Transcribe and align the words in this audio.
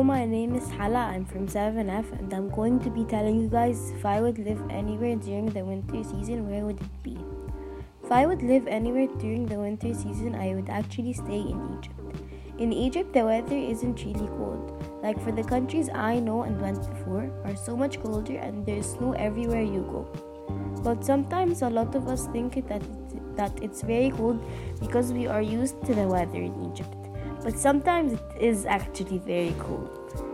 is 0.00 0.70
Hala. 0.70 1.10
I'm 1.12 1.26
from 1.26 1.46
7F 1.46 2.18
and 2.18 2.32
I'm 2.32 2.48
going 2.48 2.80
to 2.80 2.88
be 2.88 3.04
telling 3.04 3.38
you 3.38 3.48
guys 3.48 3.90
if 3.90 4.06
I 4.06 4.22
would 4.22 4.38
live 4.38 4.58
anywhere 4.70 5.16
during 5.16 5.46
the 5.46 5.62
winter 5.62 6.02
season, 6.02 6.48
where 6.48 6.64
would 6.64 6.80
it 6.80 7.02
be? 7.02 7.18
If 8.02 8.10
I 8.10 8.24
would 8.24 8.40
live 8.42 8.66
anywhere 8.66 9.06
during 9.18 9.44
the 9.44 9.58
winter 9.58 9.92
season, 9.92 10.34
I 10.34 10.54
would 10.54 10.70
actually 10.70 11.12
stay 11.12 11.40
in 11.40 11.78
Egypt. 11.78 12.16
In 12.58 12.72
Egypt, 12.72 13.12
the 13.12 13.24
weather 13.24 13.54
isn't 13.54 14.02
really 14.02 14.28
cold. 14.28 14.82
Like 15.02 15.22
for 15.22 15.30
the 15.30 15.44
countries 15.44 15.90
I 15.92 16.20
know 16.20 16.42
and 16.44 16.58
went 16.58 16.88
before, 16.88 17.30
are 17.44 17.54
so 17.54 17.76
much 17.76 18.00
colder 18.02 18.38
and 18.38 18.64
there's 18.64 18.86
snow 18.86 19.12
everywhere 19.12 19.62
you 19.62 19.82
go. 19.82 20.08
But 20.82 21.04
sometimes 21.04 21.60
a 21.60 21.68
lot 21.68 21.94
of 21.94 22.08
us 22.08 22.28
think 22.28 22.66
that 22.66 22.82
that 23.36 23.62
it's 23.62 23.82
very 23.82 24.10
cold 24.10 24.42
because 24.80 25.12
we 25.12 25.26
are 25.26 25.42
used 25.42 25.84
to 25.84 25.94
the 25.94 26.06
weather 26.06 26.42
in 26.42 26.70
Egypt. 26.72 27.02
But 27.42 27.58
sometimes 27.58 28.12
it 28.12 28.20
is 28.38 28.66
actually 28.66 29.18
very 29.18 29.54
cold. 29.58 30.31